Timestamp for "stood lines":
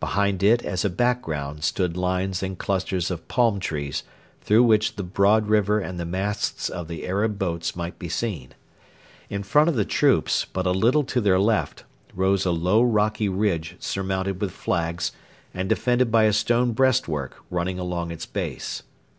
1.62-2.42